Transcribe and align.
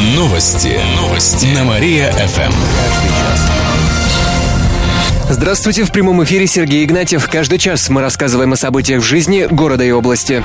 Новости. 0.00 0.80
Новости. 0.96 1.46
На 1.48 1.64
Мария-ФМ. 1.64 2.52
Здравствуйте, 5.32 5.84
в 5.84 5.92
прямом 5.92 6.24
эфире 6.24 6.48
Сергей 6.48 6.84
Игнатьев. 6.84 7.28
Каждый 7.30 7.58
час 7.58 7.88
мы 7.88 8.00
рассказываем 8.00 8.52
о 8.52 8.56
событиях 8.56 9.00
в 9.00 9.06
жизни 9.06 9.46
города 9.48 9.84
и 9.84 9.92
области. 9.92 10.42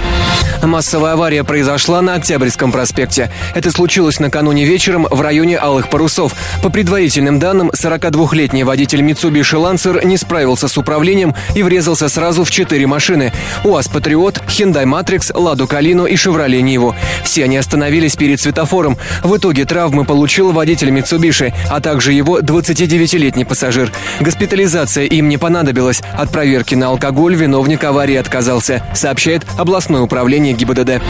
Массовая 0.62 1.13
авария 1.13 1.44
произошла 1.44 2.04
на 2.04 2.13
Октябрьском 2.13 2.71
проспекте. 2.71 3.31
Это 3.56 3.71
случилось 3.71 4.19
накануне 4.19 4.63
вечером 4.63 5.08
в 5.10 5.21
районе 5.21 5.58
Алых 5.58 5.90
Парусов. 5.90 6.35
По 6.62 6.69
предварительным 6.69 7.40
данным, 7.40 7.71
42-летний 7.71 8.63
водитель 8.63 9.01
Mitsubishi 9.01 9.58
Lancer 9.60 10.06
не 10.06 10.17
справился 10.17 10.67
с 10.67 10.78
управлением 10.78 11.33
и 11.56 11.63
врезался 11.63 12.08
сразу 12.08 12.44
в 12.44 12.52
четыре 12.52 12.86
машины. 12.86 13.33
УАЗ 13.63 13.88
Патриот, 13.88 14.44
Hyundai 14.47 14.86
Matrix, 14.86 15.31
Ладу 15.33 15.65
Калину 15.65 16.05
и 16.05 16.16
Шевроле 16.16 16.62
Ниву. 16.62 16.95
Все 17.23 17.45
они 17.45 17.58
остановились 17.58 18.16
перед 18.16 18.40
светофором. 18.40 18.99
В 19.23 19.36
итоге 19.36 19.66
травмы 19.66 20.05
получил 20.05 20.52
водитель 20.52 20.90
Mitsubishi, 20.90 21.55
а 21.72 21.81
также 21.81 22.13
его 22.13 22.40
29-летний 22.40 23.45
пассажир. 23.45 23.91
Госпитализация 24.20 24.75
Госпитализация 24.76 25.06
им 25.06 25.30
не 25.30 25.38
понадобилась. 25.38 26.02
От 26.18 26.32
проверки 26.32 26.76
на 26.76 26.88
алкоголь 26.88 27.34
виновник 27.34 27.86
аварии 27.86 28.18
отказался, 28.18 28.84
сообщает 28.94 29.46
областное 29.58 30.02
управление 30.02 30.52
ГИБДД. 30.52 31.02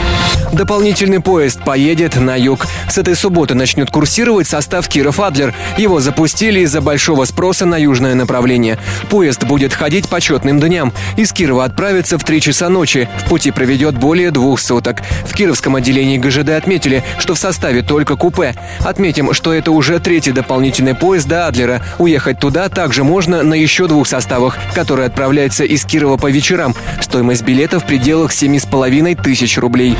Дополнительный 0.52 1.18
поезд 1.18 1.60
поедет 1.64 2.14
на 2.14 2.36
юг. 2.36 2.64
С 2.88 2.96
этой 2.96 3.16
субботы 3.16 3.54
начнет 3.54 3.90
курсировать 3.90 4.46
состав 4.46 4.86
Киров-Адлер. 4.86 5.52
Его 5.76 5.98
запустили 5.98 6.60
из-за 6.60 6.80
большого 6.80 7.24
спроса 7.24 7.66
на 7.66 7.76
южное 7.76 8.14
направление. 8.14 8.78
Поезд 9.10 9.42
будет 9.42 9.74
ходить 9.74 10.08
почетным 10.08 10.60
дням. 10.60 10.92
Из 11.16 11.32
Кирова 11.32 11.64
отправится 11.64 12.18
в 12.18 12.24
3 12.24 12.40
часа 12.40 12.68
ночи. 12.68 13.08
В 13.18 13.28
пути 13.28 13.50
проведет 13.50 13.98
более 13.98 14.30
двух 14.30 14.60
суток. 14.60 15.02
В 15.26 15.34
Кировском 15.34 15.74
отделении 15.74 16.18
ГЖД 16.18 16.50
отметили, 16.50 17.02
что 17.18 17.34
в 17.34 17.38
составе 17.38 17.82
только 17.82 18.14
купе. 18.14 18.54
Отметим, 18.84 19.32
что 19.32 19.52
это 19.52 19.72
уже 19.72 19.98
третий 19.98 20.30
дополнительный 20.30 20.94
поезд 20.94 21.26
до 21.26 21.48
Адлера. 21.48 21.82
Уехать 21.98 22.38
туда 22.38 22.68
также 22.68 23.02
можно 23.02 23.42
на 23.42 23.55
еще 23.56 23.86
двух 23.86 24.06
составах, 24.06 24.58
которые 24.74 25.06
отправляются 25.06 25.64
из 25.64 25.84
Кирова 25.84 26.16
по 26.16 26.30
вечерам. 26.30 26.74
Стоимость 27.00 27.42
билета 27.42 27.80
в 27.80 27.86
пределах 27.86 28.32
7,5 28.32 29.22
тысяч 29.22 29.58
рублей. 29.58 29.96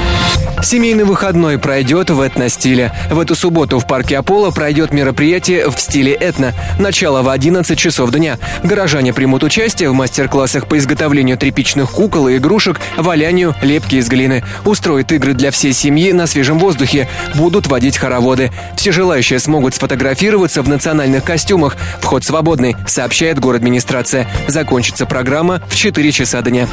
Семейный 0.62 1.04
выходной 1.04 1.58
пройдет 1.58 2.10
в 2.10 2.20
этно-стиле. 2.20 2.92
В 3.10 3.20
эту 3.20 3.34
субботу 3.34 3.78
в 3.78 3.86
парке 3.86 4.18
Аполло 4.18 4.50
пройдет 4.50 4.92
мероприятие 4.92 5.70
в 5.70 5.78
стиле 5.78 6.12
этно. 6.12 6.54
Начало 6.78 7.22
в 7.22 7.28
11 7.28 7.78
часов 7.78 8.10
дня. 8.10 8.38
Горожане 8.62 9.12
примут 9.12 9.44
участие 9.44 9.90
в 9.90 9.94
мастер-классах 9.94 10.66
по 10.66 10.78
изготовлению 10.78 11.36
тряпичных 11.36 11.90
кукол 11.90 12.28
и 12.28 12.36
игрушек, 12.36 12.80
валянию, 12.96 13.54
лепки 13.62 13.96
из 13.96 14.08
глины. 14.08 14.44
Устроят 14.64 15.12
игры 15.12 15.34
для 15.34 15.50
всей 15.50 15.72
семьи 15.72 16.12
на 16.12 16.26
свежем 16.26 16.58
воздухе. 16.58 17.08
Будут 17.34 17.66
водить 17.66 17.98
хороводы. 17.98 18.50
Все 18.76 18.92
желающие 18.92 19.38
смогут 19.38 19.74
сфотографироваться 19.74 20.62
в 20.62 20.68
национальных 20.68 21.22
костюмах. 21.22 21.76
Вход 22.00 22.24
свободный, 22.24 22.76
сообщает 22.86 23.35
город 23.40 23.62
администрация. 23.62 24.28
Закончится 24.46 25.06
программа 25.06 25.60
в 25.68 25.74
4 25.74 26.12
часа 26.12 26.42
дня. 26.42 26.68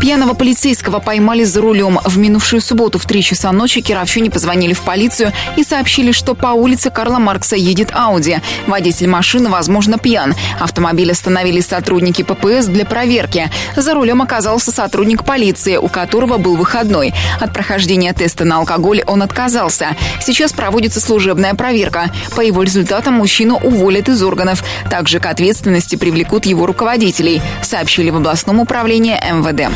Пьяного 0.00 0.34
полицейского 0.34 0.98
поймали 0.98 1.44
за 1.44 1.60
рулем. 1.60 1.98
В 2.04 2.18
минувшую 2.18 2.60
субботу 2.60 2.98
в 2.98 3.06
3 3.06 3.22
часа 3.22 3.52
ночи 3.52 3.80
кировчане 3.80 4.30
позвонили 4.30 4.72
в 4.72 4.80
полицию 4.80 5.32
и 5.56 5.64
сообщили, 5.64 6.12
что 6.12 6.34
по 6.34 6.48
улице 6.48 6.90
Карла 6.90 7.18
Маркса 7.18 7.56
едет 7.56 7.90
Ауди. 7.92 8.38
Водитель 8.66 9.08
машины, 9.08 9.48
возможно, 9.48 9.98
пьян. 9.98 10.34
Автомобиль 10.58 11.12
остановили 11.12 11.60
сотрудники 11.60 12.22
ППС 12.22 12.66
для 12.66 12.84
проверки. 12.84 13.50
За 13.76 13.94
рулем 13.94 14.22
оказался 14.22 14.72
сотрудник 14.72 15.24
полиции, 15.24 15.76
у 15.76 15.88
которого 15.88 16.38
был 16.38 16.56
выходной. 16.56 17.14
От 17.40 17.52
прохождения 17.52 18.12
теста 18.12 18.44
на 18.44 18.58
алкоголь 18.58 19.02
он 19.06 19.22
отказался. 19.22 19.96
Сейчас 20.20 20.52
проводится 20.52 21.00
служебная 21.00 21.54
проверка. 21.54 22.10
По 22.34 22.40
его 22.40 22.62
результатам 22.62 23.14
мужчину 23.14 23.56
уволят 23.56 24.08
из 24.08 24.22
органов. 24.22 24.64
Также 24.90 25.20
к 25.20 25.26
ответственности 25.26 25.81
привлекут 25.90 26.46
его 26.46 26.66
руководителей, 26.66 27.42
сообщили 27.62 28.10
в 28.10 28.16
областном 28.16 28.60
управлении 28.60 29.14
МВД. 29.14 29.72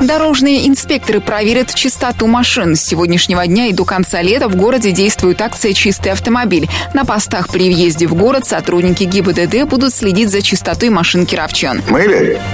Дорожные 0.00 0.68
инспекторы 0.68 1.20
проверят 1.20 1.74
чистоту 1.74 2.26
машин. 2.26 2.76
С 2.76 2.82
сегодняшнего 2.82 3.46
дня 3.46 3.66
и 3.66 3.72
до 3.72 3.84
конца 3.84 4.20
лета 4.20 4.48
в 4.48 4.56
городе 4.56 4.92
действует 4.92 5.40
акция 5.40 5.72
«Чистый 5.72 6.12
автомобиль». 6.12 6.68
На 6.92 7.04
постах 7.04 7.48
при 7.48 7.72
въезде 7.72 8.06
в 8.06 8.14
город 8.14 8.44
сотрудники 8.46 9.04
ГИБДД 9.04 9.64
будут 9.64 9.94
следить 9.94 10.30
за 10.30 10.42
чистотой 10.42 10.90
машин 10.90 11.24
кировчан. 11.24 11.82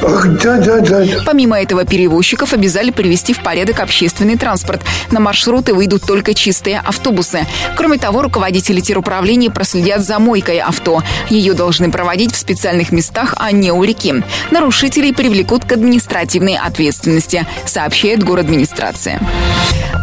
Ах, 0.02 0.28
да, 0.40 0.58
да, 0.58 0.80
да. 0.80 1.04
Помимо 1.26 1.60
этого, 1.60 1.84
перевозчиков 1.84 2.52
обязали 2.52 2.90
привести 2.90 3.32
в 3.32 3.42
порядок 3.42 3.80
общественный 3.80 4.36
транспорт. 4.36 4.82
На 5.10 5.18
маршруты 5.18 5.74
выйдут 5.74 6.04
только 6.04 6.34
чистые 6.34 6.78
автобусы. 6.78 7.46
Кроме 7.76 7.98
того, 7.98 8.22
руководители 8.22 8.80
теруправления 8.80 9.50
проследят 9.50 10.02
за 10.02 10.18
мойкой 10.18 10.58
авто. 10.58 11.02
Ее 11.28 11.54
должны 11.54 11.90
проводить 11.90 12.32
в 12.32 12.36
специальных 12.72 12.92
местах, 12.92 13.34
а 13.36 13.52
не 13.52 13.70
у 13.70 13.84
реки. 13.84 14.14
Нарушителей 14.50 15.12
привлекут 15.12 15.64
к 15.64 15.72
административной 15.72 16.56
ответственности, 16.56 17.46
сообщает 17.66 18.24
город 18.24 18.42
администрация. 18.46 19.20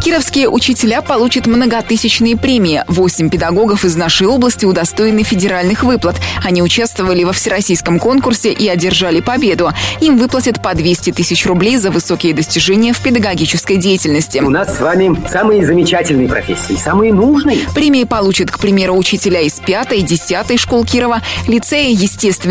Кировские 0.04 0.48
учителя 0.48 1.02
получат 1.02 1.46
многотысячные 1.46 2.38
премии. 2.38 2.84
Восемь 2.88 3.30
педагогов 3.30 3.84
из 3.84 3.98
нашей 3.98 4.28
области 4.28 4.66
удостоены 4.66 5.24
федеральных 5.24 5.84
выплат. 5.84 6.16
Они 6.42 6.64
участвовали 6.64 7.26
во 7.26 7.34
всероссийском 7.34 8.00
конкурсе 8.00 8.54
и 8.54 8.68
одержали 8.70 9.20
победу. 9.20 9.72
Им 10.00 10.18
выплатят 10.18 10.64
по 10.64 10.74
200 10.74 11.12
тысяч 11.12 11.46
рублей 11.46 11.76
за 11.76 11.92
высокие 11.92 12.34
достижения 12.34 12.94
в 12.94 13.02
педагогической 13.02 13.76
деятельности. 13.76 14.40
У 14.40 14.50
нас 14.50 14.78
с 14.78 14.80
вами 14.80 15.18
самые 15.28 15.66
замечательные 15.66 16.30
профессии, 16.30 16.76
самые 16.82 17.12
нужные. 17.14 17.60
Премии 17.76 18.06
получат, 18.06 18.52
к 18.52 18.60
примеру, 18.60 18.96
учителя 18.96 19.42
из 19.42 19.60
пятой, 19.60 20.02
десятой 20.02 20.58
школ 20.58 20.86
Кирова, 20.86 21.22
лицея 21.46 21.94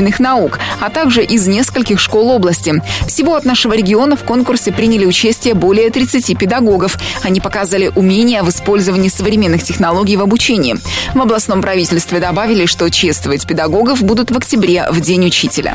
естественных 0.09 0.21
наук, 0.21 0.59
а 0.81 0.91
также 0.91 1.25
из 1.25 1.47
нескольких 1.47 2.01
школ 2.01 2.31
области. 2.31 2.83
Всего 3.07 3.35
от 3.35 3.45
нашего 3.45 3.75
региона 3.75 4.17
в 4.17 4.25
конкурсе 4.25 4.73
приняли 4.73 5.07
участие 5.07 5.55
более 5.55 5.91
30 5.91 6.37
педагогов. 6.39 6.99
Они 7.23 7.41
показали 7.41 7.91
умения 7.95 8.43
в 8.43 8.49
использовании 8.49 9.09
современных 9.09 9.63
технологий 9.63 10.17
в 10.17 10.23
обучении. 10.23 10.77
В 11.15 11.21
областном 11.21 11.63
правительстве 11.63 12.21
добавили, 12.21 12.67
что 12.67 12.91
чествовать 12.91 13.47
педагогов 13.47 14.03
будут 14.03 14.31
в 14.31 14.37
октябре, 14.37 14.87
в 14.91 15.01
День 15.01 15.27
учителя. 15.27 15.75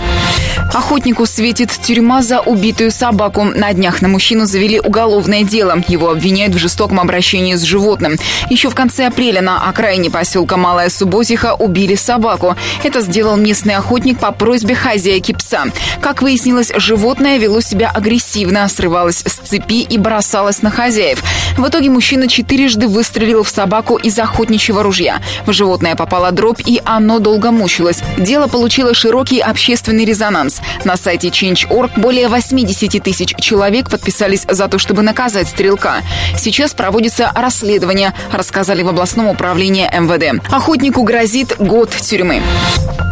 Охотнику 0.73 1.25
светит 1.25 1.71
тюрьма 1.71 2.21
за 2.21 2.39
убитую 2.39 2.91
собаку. 2.91 3.43
На 3.43 3.73
днях 3.73 4.01
на 4.01 4.07
мужчину 4.07 4.45
завели 4.45 4.79
уголовное 4.79 5.43
дело. 5.43 5.83
Его 5.87 6.09
обвиняют 6.09 6.55
в 6.55 6.57
жестоком 6.57 6.99
обращении 6.99 7.55
с 7.55 7.61
животным. 7.61 8.15
Еще 8.49 8.69
в 8.69 8.75
конце 8.75 9.07
апреля 9.07 9.41
на 9.41 9.69
окраине 9.69 10.09
поселка 10.09 10.57
Малая 10.57 10.89
Субботиха 10.89 11.53
убили 11.53 11.95
собаку. 11.95 12.55
Это 12.83 13.01
сделал 13.01 13.35
местный 13.37 13.75
охотник 13.75 14.19
по 14.23 14.31
просьбе 14.31 14.73
хозяйки 14.73 15.33
пса. 15.33 15.65
Как 15.99 16.21
выяснилось, 16.21 16.71
животное 16.77 17.37
вело 17.39 17.59
себя 17.59 17.91
агрессивно, 17.93 18.69
срывалось 18.69 19.21
с 19.25 19.33
цепи 19.33 19.81
и 19.81 19.97
бросалось 19.97 20.61
на 20.61 20.71
хозяев. 20.71 21.21
В 21.57 21.67
итоге 21.67 21.89
мужчина 21.89 22.29
четырежды 22.29 22.87
выстрелил 22.87 23.43
в 23.43 23.49
собаку 23.49 23.97
из 23.97 24.17
охотничьего 24.17 24.81
ружья. 24.81 25.21
В 25.45 25.51
животное 25.51 25.97
попала 25.97 26.31
дробь, 26.31 26.61
и 26.65 26.81
оно 26.85 27.19
долго 27.19 27.51
мучилось. 27.51 27.99
Дело 28.17 28.47
получило 28.47 28.93
широкий 28.93 29.41
общественный 29.41 30.05
резонанс. 30.05 30.61
На 30.85 30.95
сайте 30.95 31.27
Change.org 31.27 31.97
более 31.97 32.29
80 32.29 33.03
тысяч 33.03 33.35
человек 33.41 33.89
подписались 33.89 34.45
за 34.47 34.69
то, 34.69 34.79
чтобы 34.79 35.01
наказать 35.01 35.49
стрелка. 35.49 35.95
Сейчас 36.37 36.71
проводится 36.71 37.29
расследование, 37.35 38.13
рассказали 38.31 38.83
в 38.83 38.87
областном 38.87 39.27
управлении 39.27 39.83
МВД. 39.83 40.41
Охотнику 40.49 41.03
грозит 41.03 41.57
год 41.59 41.89
тюрьмы. 41.89 42.41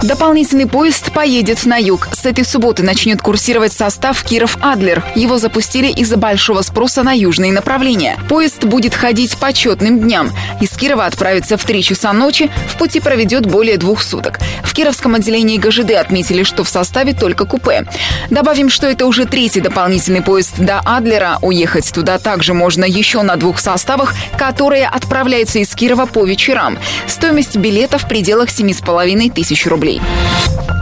Дополнительный 0.04 0.66
поезд 0.66 1.14
поедет 1.14 1.64
на 1.64 1.78
юг. 1.78 2.10
С 2.12 2.26
этой 2.26 2.44
субботы 2.44 2.82
начнет 2.82 3.22
курсировать 3.22 3.72
состав 3.72 4.24
Киров-Адлер. 4.24 5.04
Его 5.16 5.38
запустили 5.38 5.92
из-за 5.92 6.18
большого 6.18 6.64
спроса 6.64 7.04
на 7.04 7.12
южные 7.12 7.52
направления. 7.52 8.18
Поезд 8.28 8.64
будет 8.64 8.96
ходить 8.96 9.38
по 9.38 9.54
четным 9.54 10.00
дням. 10.00 10.32
Из 10.60 10.72
Кирова 10.72 11.06
отправится 11.06 11.56
в 11.56 11.64
3 11.64 11.84
часа 11.84 12.14
ночи, 12.14 12.50
в 12.68 12.78
пути 12.78 13.00
проведет 13.00 13.46
более 13.46 13.78
двух 13.78 14.02
суток. 14.02 14.40
В 14.64 14.74
Кировском 14.74 15.14
отделении 15.14 15.58
ГЖД 15.58 15.92
отметили, 15.92 16.44
что 16.44 16.64
в 16.64 16.70
составе 16.70 17.14
только 17.14 17.46
купе. 17.46 17.86
Добавим, 18.32 18.70
что 18.70 18.88
это 18.88 19.06
уже 19.06 19.26
третий 19.26 19.62
дополнительный 19.62 20.24
поезд 20.24 20.58
до 20.58 20.80
Адлера. 20.80 21.38
Уехать 21.44 21.92
туда 21.94 22.18
также 22.18 22.56
можно 22.56 22.86
еще 22.86 23.22
на 23.22 23.36
двух 23.36 23.60
составах, 23.60 24.16
которые 24.36 24.88
отправляются 24.88 25.60
из 25.60 25.76
Кирова 25.76 26.08
по 26.08 26.26
вечерам. 26.26 26.80
Стоимость 27.06 27.56
билета 27.58 28.00
в 28.00 28.08
пределах 28.08 28.50
7,5 28.50 29.32
тысяч 29.32 29.68
рублей. 29.68 29.91
Рублей. 29.92 30.02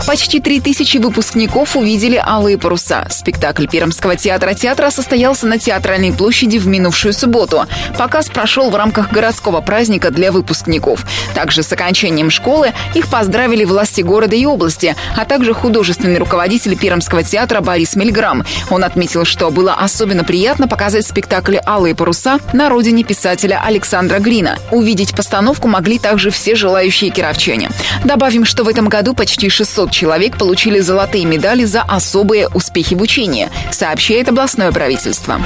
Почти 0.07 0.39
три 0.39 0.59
тысячи 0.59 0.97
выпускников 0.97 1.75
увидели 1.75 2.15
«Алые 2.15 2.57
паруса». 2.57 3.05
Спектакль 3.11 3.67
Пермского 3.67 4.15
театра 4.15 4.53
«Театра» 4.55 4.89
состоялся 4.89 5.45
на 5.45 5.59
Театральной 5.59 6.11
площади 6.13 6.57
в 6.57 6.67
минувшую 6.67 7.13
субботу. 7.13 7.67
Показ 7.97 8.27
прошел 8.29 8.71
в 8.71 8.75
рамках 8.75 9.11
городского 9.11 9.61
праздника 9.61 10.09
для 10.09 10.31
выпускников. 10.31 11.05
Также 11.35 11.61
с 11.61 11.71
окончанием 11.71 12.31
школы 12.31 12.73
их 12.95 13.07
поздравили 13.07 13.65
власти 13.65 14.01
города 14.01 14.35
и 14.35 14.45
области, 14.45 14.95
а 15.15 15.25
также 15.25 15.53
художественный 15.53 16.17
руководитель 16.17 16.75
Пермского 16.75 17.21
театра 17.21 17.61
Борис 17.61 17.95
Мельграм. 17.95 18.43
Он 18.71 18.83
отметил, 18.83 19.25
что 19.25 19.51
было 19.51 19.73
особенно 19.73 20.23
приятно 20.23 20.67
показать 20.67 21.05
спектакль 21.05 21.57
«Алые 21.67 21.93
паруса» 21.93 22.39
на 22.53 22.69
родине 22.69 23.03
писателя 23.03 23.61
Александра 23.63 24.17
Грина. 24.17 24.57
Увидеть 24.71 25.13
постановку 25.13 25.67
могли 25.67 25.99
также 25.99 26.31
все 26.31 26.55
желающие 26.55 27.11
кировчане. 27.11 27.69
Добавим, 28.05 28.45
что 28.45 28.63
в 28.63 28.69
этом 28.69 28.87
году 28.87 28.98
почти 29.13 29.49
600 29.49 29.79
500 29.79 29.91
человек 29.91 30.37
получили 30.37 30.79
золотые 30.79 31.25
медали 31.25 31.63
за 31.63 31.83
особые 31.83 32.49
успехи 32.49 32.95
в 32.95 33.01
учении, 33.01 33.49
сообщает 33.71 34.27
областное 34.27 34.71
правительство. 34.71 35.39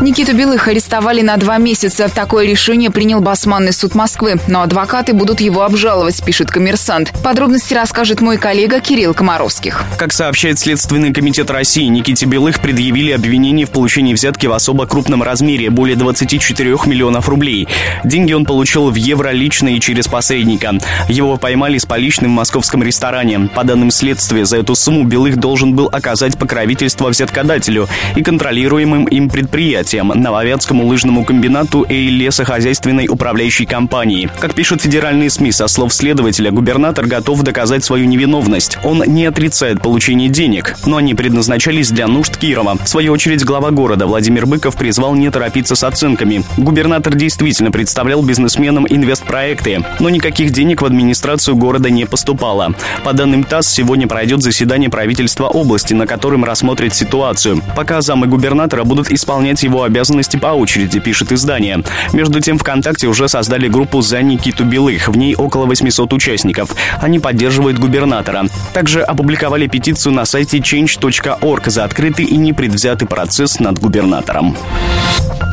Никиту 0.00 0.34
Белых 0.34 0.68
арестовали 0.68 1.22
на 1.22 1.36
два 1.36 1.58
месяца. 1.58 2.08
Такое 2.08 2.46
решение 2.46 2.90
принял 2.90 3.20
Басманный 3.20 3.72
суд 3.72 3.94
Москвы, 3.94 4.36
но 4.46 4.62
адвокаты 4.62 5.12
будут 5.12 5.40
его 5.40 5.64
обжаловать, 5.64 6.24
пишет 6.24 6.50
коммерсант. 6.50 7.12
Подробности 7.22 7.74
расскажет 7.74 8.20
мой 8.20 8.38
коллега 8.38 8.80
Кирилл 8.80 9.12
Комаровских. 9.12 9.84
Как 9.98 10.12
сообщает 10.12 10.58
Следственный 10.58 11.12
комитет 11.12 11.50
России, 11.50 11.84
Никите 11.84 12.26
Белых 12.26 12.60
предъявили 12.60 13.10
обвинение 13.10 13.66
в 13.66 13.70
получении 13.70 14.14
взятки 14.14 14.46
в 14.46 14.52
особо 14.52 14.86
крупном 14.86 15.22
размере, 15.22 15.68
более 15.68 15.96
24 15.96 16.76
миллионов 16.86 17.28
рублей. 17.28 17.68
Деньги 18.04 18.32
он 18.32 18.44
получил 18.44 18.90
в 18.90 18.94
евро 18.94 19.30
лично 19.30 19.68
и 19.68 19.80
через 19.80 20.06
посредника. 20.06 20.74
Его 21.08 21.36
поймали 21.36 21.78
с 21.78 21.84
поличным 21.84 22.30
в 22.30 22.34
московском 22.34 22.77
ресторане. 22.82 23.48
По 23.54 23.64
данным 23.64 23.90
следствия, 23.90 24.44
за 24.44 24.58
эту 24.58 24.74
сумму 24.74 25.04
Белых 25.04 25.36
должен 25.36 25.74
был 25.74 25.88
оказать 25.90 26.38
покровительство 26.38 27.08
взяткодателю 27.08 27.88
и 28.16 28.22
контролируемым 28.22 29.04
им 29.04 29.30
предприятиям, 29.30 30.08
Нововятскому 30.08 30.86
лыжному 30.86 31.24
комбинату 31.24 31.82
и 31.82 32.08
лесохозяйственной 32.08 33.08
управляющей 33.08 33.66
компании. 33.66 34.30
Как 34.40 34.54
пишут 34.54 34.82
федеральные 34.82 35.30
СМИ, 35.30 35.52
со 35.52 35.68
слов 35.68 35.92
следователя, 35.92 36.50
губернатор 36.50 37.06
готов 37.06 37.42
доказать 37.42 37.84
свою 37.84 38.06
невиновность. 38.06 38.78
Он 38.84 39.02
не 39.06 39.26
отрицает 39.26 39.80
получение 39.80 40.28
денег, 40.28 40.76
но 40.86 40.98
они 40.98 41.14
предназначались 41.14 41.90
для 41.90 42.06
нужд 42.06 42.36
Кирова. 42.36 42.76
В 42.76 42.88
свою 42.88 43.12
очередь, 43.12 43.44
глава 43.44 43.70
города 43.70 44.06
Владимир 44.06 44.46
Быков 44.46 44.76
призвал 44.76 45.14
не 45.14 45.30
торопиться 45.30 45.74
с 45.74 45.84
оценками. 45.84 46.44
Губернатор 46.56 47.14
действительно 47.14 47.70
представлял 47.70 48.22
бизнесменам 48.22 48.86
инвестпроекты, 48.88 49.84
но 50.00 50.08
никаких 50.08 50.50
денег 50.50 50.82
в 50.82 50.86
администрацию 50.86 51.56
города 51.56 51.90
не 51.90 52.04
поступало. 52.04 52.67
По 53.04 53.12
данным 53.12 53.44
ТАСС, 53.44 53.68
сегодня 53.68 54.06
пройдет 54.06 54.42
заседание 54.42 54.90
правительства 54.90 55.46
области, 55.46 55.94
на 55.94 56.06
котором 56.06 56.44
рассмотрят 56.44 56.94
ситуацию. 56.94 57.62
Пока 57.76 58.00
замы 58.00 58.26
губернатора 58.26 58.84
будут 58.84 59.10
исполнять 59.10 59.62
его 59.62 59.82
обязанности 59.82 60.36
по 60.36 60.48
очереди, 60.48 61.00
пишет 61.00 61.32
издание. 61.32 61.82
Между 62.12 62.40
тем, 62.40 62.58
ВКонтакте 62.58 63.06
уже 63.06 63.28
создали 63.28 63.68
группу 63.68 64.00
«За 64.00 64.22
Никиту 64.22 64.64
Белых». 64.64 65.08
В 65.08 65.16
ней 65.16 65.34
около 65.34 65.66
800 65.66 66.12
участников. 66.12 66.74
Они 67.00 67.18
поддерживают 67.18 67.78
губернатора. 67.78 68.46
Также 68.72 69.02
опубликовали 69.02 69.66
петицию 69.66 70.12
на 70.14 70.24
сайте 70.24 70.58
change.org 70.58 71.66
за 71.66 71.84
открытый 71.84 72.24
и 72.24 72.36
непредвзятый 72.36 73.06
процесс 73.08 73.60
над 73.60 73.78
губернатором. 73.78 74.56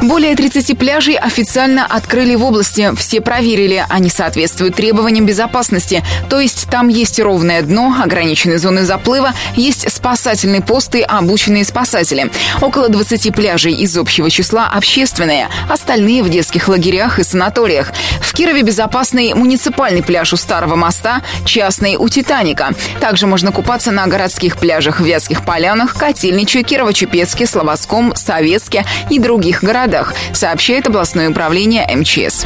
Более 0.02 0.36
30 0.36 0.78
пляжей 0.78 1.16
официально 1.16 1.86
открыли 1.86 2.36
в 2.36 2.44
области. 2.44 2.92
Все 2.96 3.22
проверили, 3.22 3.84
они 3.90 4.10
соответствуют 4.10 4.76
требованиям 4.76 5.26
безопасности. 5.26 6.04
То 6.30 6.40
есть 6.40 6.68
там 6.70 6.90
есть 6.90 7.05
ровное 7.20 7.62
дно, 7.62 7.96
ограниченные 8.04 8.60
зоны 8.60 8.84
заплыва, 8.84 9.34
есть 9.56 9.92
спасательные 9.92 10.62
посты, 10.62 11.02
обученные 11.02 11.64
спасатели. 11.64 12.32
Около 12.62 12.90
20 12.90 13.34
пляжей 13.34 13.74
из 13.74 13.98
общего 13.98 14.30
числа 14.30 14.68
общественные, 14.68 15.50
остальные 15.70 16.24
в 16.24 16.30
детских 16.30 16.68
лагерях 16.68 17.20
и 17.20 17.24
санаториях. 17.24 17.92
Кирове 18.36 18.64
безопасный 18.64 19.34
муниципальный 19.34 20.04
пляж 20.04 20.34
у 20.34 20.36
Старого 20.36 20.76
моста, 20.76 21.22
частный 21.46 21.96
у 21.96 22.10
Титаника. 22.10 22.72
Также 23.00 23.28
можно 23.28 23.54
купаться 23.54 23.92
на 23.92 24.08
городских 24.08 24.58
пляжах 24.58 25.00
в 25.00 25.06
Вятских 25.06 25.46
полянах, 25.46 25.96
Котельниче, 25.96 26.62
Кирово-Чепецке, 26.62 27.48
Слободском, 27.48 28.14
Советске 28.14 28.84
и 29.10 29.20
других 29.20 29.64
городах 29.64 30.14
сообщает 30.34 30.86
областное 30.86 31.30
управление 31.30 31.88
МЧС. 31.96 32.46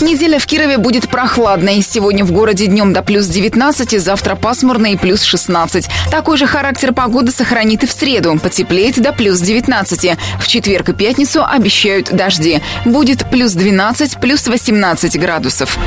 Неделя 0.00 0.40
в 0.40 0.46
Кирове 0.46 0.78
будет 0.78 1.08
прохладной. 1.08 1.80
Сегодня 1.80 2.24
в 2.24 2.32
городе 2.32 2.66
днем 2.66 2.92
до 2.92 3.02
плюс 3.02 3.26
19, 3.26 4.00
завтра 4.02 4.34
пасмурно 4.34 4.88
и 4.88 4.96
плюс 4.96 5.22
16. 5.22 5.88
Такой 6.10 6.36
же 6.36 6.46
характер 6.46 6.92
погоды 6.92 7.30
сохранит 7.30 7.84
и 7.84 7.86
в 7.86 7.92
среду. 7.92 8.36
Потеплеет 8.42 9.00
до 9.00 9.12
плюс 9.12 9.38
19. 9.38 10.18
В 10.40 10.48
четверг 10.48 10.88
и 10.88 10.92
пятницу 10.92 11.44
обещают 11.44 12.10
дожди. 12.10 12.60
Будет 12.84 13.30
плюс 13.30 13.52
12, 13.52 14.18
плюс 14.20 14.48
18 14.48 15.03
градусов. 15.12 15.78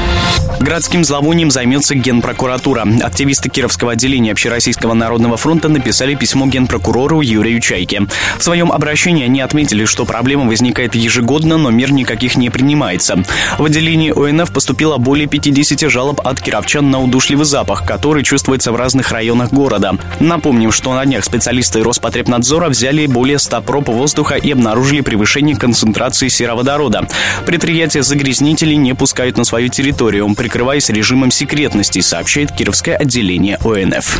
Городским 0.60 1.04
зловонием 1.04 1.52
займется 1.52 1.96
Генпрокуратура. 1.96 2.86
Активисты 3.02 3.50
Кировского 3.50 3.92
отделения 3.92 4.32
Общероссийского 4.32 4.94
народного 4.94 5.38
фронта 5.38 5.70
написали 5.70 6.16
письмо 6.16 6.48
генпрокурору 6.48 7.22
Юрию 7.22 7.60
Чайке. 7.62 8.08
В 8.38 8.44
своем 8.44 8.72
обращении 8.72 9.24
они 9.24 9.42
отметили, 9.42 9.86
что 9.86 10.06
проблема 10.06 10.48
возникает 10.48 10.96
ежегодно, 10.96 11.58
но 11.58 11.70
мер 11.70 11.92
никаких 11.92 12.38
не 12.38 12.50
принимается. 12.50 13.24
В 13.58 13.66
отделении 13.66 14.12
ОНФ 14.12 14.52
поступило 14.52 14.98
более 14.98 15.28
50 15.28 15.90
жалоб 15.92 16.22
от 16.26 16.42
кировчан 16.42 16.90
на 16.90 17.02
удушливый 17.02 17.46
запах, 17.46 17.86
который 17.86 18.24
чувствуется 18.24 18.72
в 18.72 18.76
разных 18.76 19.12
районах 19.12 19.52
города. 19.52 19.98
Напомним, 20.20 20.72
что 20.72 20.94
на 20.94 21.06
днях 21.06 21.24
специалисты 21.24 21.84
Роспотребнадзора 21.84 22.70
взяли 22.70 23.06
более 23.06 23.40
100 23.40 23.62
проб 23.62 23.90
воздуха 23.90 24.36
и 24.36 24.52
обнаружили 24.52 25.02
превышение 25.02 25.56
концентрации 25.56 26.28
сероводорода. 26.28 27.08
Предприятия 27.46 28.04
загрязнителей 28.04 28.76
не 28.76 28.94
пускают 29.08 29.38
на 29.38 29.46
свою 29.46 29.70
территорию, 29.70 30.34
прикрываясь 30.36 30.90
режимом 30.90 31.32
секретности, 31.32 32.02
сообщает 32.02 32.52
Кировское 32.52 32.96
отделение 32.96 33.58
ОНФ. 33.64 34.20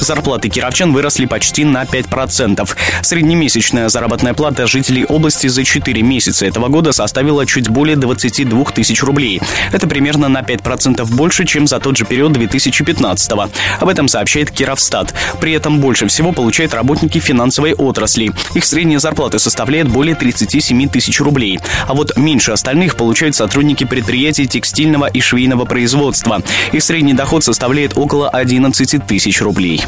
Зарплаты 0.00 0.48
кировчан 0.48 0.92
выросли 0.92 1.26
почти 1.26 1.64
на 1.64 1.82
5%. 1.84 2.68
Среднемесячная 3.02 3.88
заработная 3.88 4.34
плата 4.34 4.66
жителей 4.66 5.04
области 5.04 5.46
за 5.46 5.64
4 5.64 6.02
месяца 6.02 6.46
этого 6.46 6.68
года 6.68 6.92
составила 6.92 7.46
чуть 7.46 7.68
более 7.68 7.96
22 7.96 8.64
тысяч 8.64 8.86
тысяч 8.86 9.02
рублей. 9.02 9.40
Это 9.72 9.88
примерно 9.88 10.28
на 10.28 10.42
5% 10.42 11.04
больше, 11.14 11.44
чем 11.44 11.66
за 11.66 11.80
тот 11.80 11.96
же 11.96 12.04
период 12.04 12.32
2015 12.32 13.32
-го. 13.32 13.50
Об 13.80 13.88
этом 13.88 14.08
сообщает 14.08 14.50
Кировстат. 14.50 15.14
При 15.40 15.52
этом 15.52 15.80
больше 15.80 16.06
всего 16.06 16.32
получают 16.32 16.74
работники 16.74 17.18
финансовой 17.18 17.74
отрасли. 17.74 18.30
Их 18.54 18.64
средняя 18.64 19.00
зарплата 19.00 19.38
составляет 19.38 19.88
более 19.88 20.14
37 20.14 20.88
тысяч 20.88 21.20
рублей. 21.20 21.58
А 21.88 21.94
вот 21.94 22.16
меньше 22.16 22.52
остальных 22.52 22.96
получают 22.96 23.34
сотрудники 23.34 23.84
предприятий 23.96 24.46
текстильного 24.46 25.06
и 25.06 25.22
швейного 25.22 25.64
производства. 25.64 26.42
Их 26.72 26.82
средний 26.82 27.14
доход 27.14 27.44
составляет 27.44 27.96
около 27.96 28.28
11 28.28 29.06
тысяч 29.06 29.40
рублей. 29.40 29.82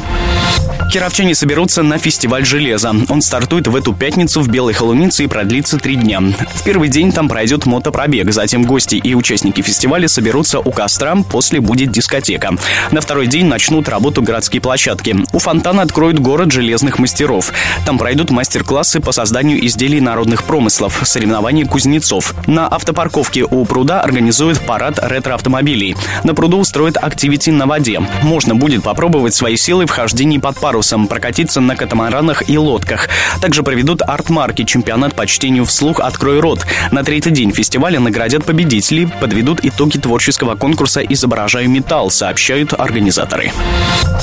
Кировчане 0.91 1.35
соберутся 1.35 1.83
на 1.83 1.99
фестиваль 1.99 2.43
железа. 2.43 2.95
Он 3.09 3.21
стартует 3.21 3.67
в 3.67 3.75
эту 3.75 3.93
пятницу 3.93 4.41
в 4.41 4.47
Белой 4.47 4.73
Холунице 4.73 5.23
и 5.23 5.27
продлится 5.27 5.77
три 5.77 5.95
дня. 5.95 6.19
В 6.55 6.63
первый 6.63 6.89
день 6.89 7.11
там 7.11 7.29
пройдет 7.29 7.67
мотопробег, 7.67 8.31
затем 8.31 8.63
гости 8.63 8.95
и 8.95 9.13
участники 9.13 9.61
фестиваля 9.61 10.07
соберутся 10.07 10.59
у 10.59 10.71
костра, 10.71 11.15
после 11.29 11.61
будет 11.61 11.91
дискотека. 11.91 12.55
На 12.89 13.01
второй 13.01 13.27
день 13.27 13.45
начнут 13.45 13.87
работу 13.87 14.23
городские 14.23 14.61
площадки. 14.61 15.15
У 15.31 15.37
фонтана 15.37 15.83
откроют 15.83 16.17
город 16.17 16.51
железных 16.51 16.97
мастеров. 16.97 17.53
Там 17.85 17.99
пройдут 17.99 18.31
мастер-классы 18.31 18.99
по 18.99 19.11
созданию 19.11 19.63
изделий 19.67 20.01
народных 20.01 20.43
промыслов, 20.43 21.01
соревнования 21.03 21.67
кузнецов. 21.67 22.33
На 22.47 22.67
автопарковке 22.67 23.43
у 23.43 23.63
пруда 23.65 23.98
организуют 24.01 24.59
парад 24.65 24.99
ретро-автомобилей. 25.01 25.95
На 26.23 26.33
пруду 26.33 26.59
устроят 26.59 26.97
активити 26.97 27.49
на 27.49 27.65
воде. 27.65 28.01
Можно 28.23 28.55
будет 28.55 28.83
попробовать 28.83 29.33
свои 29.35 29.55
силы 29.55 29.85
в 29.85 29.91
хождении 29.91 30.37
под 30.37 30.59
парусом, 30.59 31.07
прокатиться 31.07 31.61
на 31.61 31.75
катамаранах 31.75 32.49
и 32.49 32.57
лодках. 32.57 33.09
Также 33.41 33.63
проведут 33.63 34.01
арт-марки, 34.01 34.63
чемпионат 34.63 35.15
по 35.15 35.27
чтению 35.27 35.65
вслух 35.65 35.99
«Открой 35.99 36.39
рот». 36.39 36.65
На 36.91 37.03
третий 37.03 37.31
день 37.31 37.51
фестиваля 37.51 37.99
наградят 37.99 38.45
победителей 38.45 39.07
подведут 39.19 39.59
итоги 39.63 39.97
творческого 39.97 40.55
конкурса 40.55 41.01
«Изображаю 41.01 41.69
металл», 41.69 42.09
сообщают 42.09 42.73
организаторы. 42.73 43.51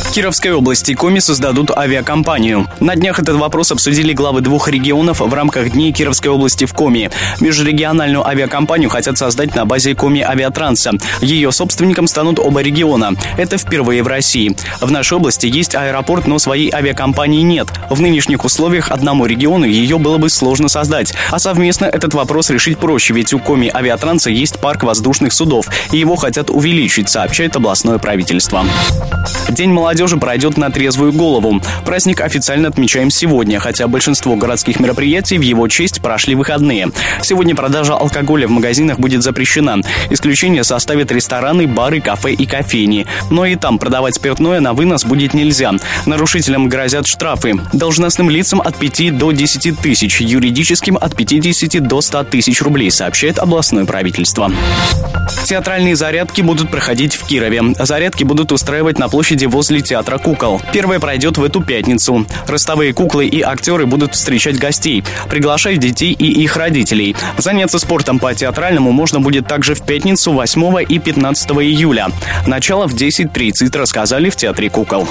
В 0.03 0.13
Кировской 0.13 0.53
области 0.53 0.95
Коми 0.95 1.19
создадут 1.19 1.71
авиакомпанию. 1.71 2.67
На 2.81 2.97
днях 2.97 3.19
этот 3.19 3.37
вопрос 3.37 3.73
обсудили 3.73 4.13
главы 4.13 4.41
двух 4.41 4.69
регионов 4.69 5.21
в 5.21 5.35
рамках 5.35 5.71
Дней 5.71 5.93
Кировской 5.93 6.31
области 6.31 6.65
в 6.65 6.73
Коми. 6.73 7.11
Межрегиональную 7.41 8.27
авиакомпанию 8.27 8.89
хотят 8.89 9.19
создать 9.19 9.55
на 9.55 9.66
базе 9.67 9.95
Коми 9.95 10.21
Авиатранса. 10.21 10.93
Ее 11.21 11.53
собственником 11.53 12.07
станут 12.07 12.39
оба 12.39 12.63
региона. 12.63 13.13
Это 13.37 13.59
впервые 13.59 14.03
в 14.03 14.07
России. 14.07 14.57
В 14.81 14.91
нашей 14.91 15.15
области 15.19 15.47
есть 15.47 15.75
аэропорт, 15.75 16.27
но 16.27 16.39
своей 16.39 16.73
авиакомпании 16.73 17.43
нет. 17.43 17.69
В 17.91 18.01
нынешних 18.01 18.45
условиях 18.45 18.91
одному 18.91 19.27
региону 19.27 19.65
ее 19.65 19.99
было 19.99 20.19
бы 20.19 20.31
сложно 20.31 20.69
создать. 20.69 21.15
А 21.31 21.39
совместно 21.39 21.87
этот 21.87 22.15
вопрос 22.15 22.51
решить 22.51 22.79
проще, 22.79 23.15
ведь 23.15 23.35
у 23.35 23.39
Коми 23.39 23.71
Авиатранса 23.73 24.31
есть 24.31 24.59
парк 24.61 24.83
воздушных 24.85 25.33
судов, 25.33 25.67
и 25.91 25.99
его 25.99 26.17
хотят 26.17 26.51
увеличить, 26.51 27.09
сообщает 27.09 27.57
областное 27.57 27.99
правительство. 27.99 28.65
День 29.49 29.73
молодежи 29.73 30.17
пройдет 30.17 30.57
на 30.57 30.71
трезвую 30.71 31.13
голову. 31.13 31.61
Праздник 31.85 32.21
официально 32.21 32.69
отмечаем 32.69 33.11
сегодня, 33.11 33.59
хотя 33.59 33.89
большинство 33.89 34.37
городских 34.37 34.81
мероприятий 34.81 35.39
в 35.39 35.43
его 35.43 35.67
честь 35.69 36.01
прошли 36.01 36.35
выходные. 36.35 36.89
Сегодня 37.23 37.55
продажа 37.55 37.95
алкоголя 37.95 38.47
в 38.47 38.51
магазинах 38.51 38.99
будет 38.99 39.23
запрещена. 39.23 39.46
Исключение 40.11 40.65
составят 40.65 41.11
рестораны, 41.13 41.67
бары, 41.67 42.01
кафе 42.01 42.33
и 42.33 42.47
кофейни. 42.47 43.07
Но 43.31 43.47
и 43.47 43.57
там 43.57 43.79
продавать 43.79 44.15
спиртное 44.15 44.61
на 44.61 44.75
вынос 44.75 45.05
будет 45.05 45.35
нельзя. 45.35 45.73
Нарушителям 46.05 46.69
грозят 46.69 47.07
штрафы. 47.07 47.55
Должностным 47.73 48.31
лицам 48.31 48.61
от 48.61 48.77
5 48.77 49.17
до 49.17 49.33
10 49.33 49.79
тысяч, 49.79 50.21
юридическим 50.21 50.97
от 50.97 51.17
50 51.17 51.87
до 51.87 52.01
100 52.01 52.25
тысяч 52.25 52.61
рублей, 52.63 52.91
сообщает 52.91 53.39
областное 53.39 53.85
правительство. 53.85 54.53
Театральные 55.45 55.97
зарядки 55.97 56.41
будут 56.41 56.71
проходить 56.71 57.15
в 57.15 57.27
Кирове. 57.27 57.63
Зарядки 57.79 58.25
будут 58.25 58.53
устраивать 58.53 58.99
на 58.99 59.09
площади 59.09 59.47
возле 59.47 59.81
Театра 59.81 60.19
кукол. 60.19 60.61
Первая 60.73 61.01
пройдет 61.01 61.39
в 61.39 61.45
эту 61.45 61.63
пятницу. 61.63 62.27
Ростовые 62.49 62.93
куклы 62.93 63.27
и 63.27 63.41
актеры 63.43 63.87
будут 63.87 64.15
встречать 64.15 64.59
гостей, 64.59 65.05
приглашать 65.29 65.79
детей 65.79 66.13
и 66.13 66.43
их 66.43 66.57
родителей. 66.57 67.17
Заняться 67.39 67.79
спортом 67.79 68.19
по 68.19 68.35
театральному 68.35 68.93
можно 68.93 69.21
будет 69.37 69.49
также 69.49 69.75
в 69.75 69.83
пятницу 69.83 70.33
8 70.33 70.87
и 70.89 70.99
15 70.99 71.51
июля. 71.51 72.09
Начало 72.47 72.89
в 72.89 72.95
10.30 72.95 73.77
рассказали 73.77 74.31
в 74.31 74.37
Театре 74.37 74.71
кукол. 74.71 75.07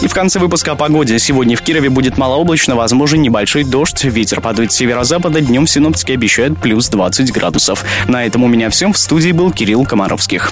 И 0.00 0.08
в 0.08 0.12
конце 0.12 0.40
выпуска 0.40 0.72
о 0.72 0.74
погоде. 0.74 1.20
Сегодня 1.20 1.56
в 1.56 1.62
Кирове 1.62 1.88
будет 1.88 2.18
малооблачно, 2.18 2.74
возможен 2.74 3.22
небольшой 3.22 3.62
дождь. 3.62 4.02
Ветер 4.02 4.40
подует 4.40 4.72
с 4.72 4.76
северо-запада. 4.76 5.40
Днем 5.40 5.68
синоптики 5.68 6.10
обещают 6.10 6.60
плюс 6.60 6.88
20 6.88 7.32
градусов. 7.32 7.84
На 8.08 8.24
этом 8.24 8.42
у 8.42 8.48
меня 8.48 8.70
все. 8.70 8.90
В 8.90 8.98
студии 8.98 9.30
был 9.30 9.52
Кирилл 9.52 9.84
Комаровских. 9.84 10.50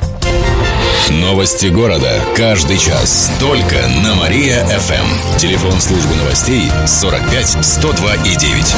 Новости 1.08 1.66
города. 1.66 2.22
Каждый 2.36 2.78
час. 2.78 3.32
Только 3.40 3.76
на 4.04 4.14
Мария-ФМ. 4.14 5.38
Телефон 5.38 5.72
службы 5.80 6.14
новостей 6.14 6.70
45 6.86 7.64
102 7.64 8.14
и 8.14 8.36
9. 8.36 8.74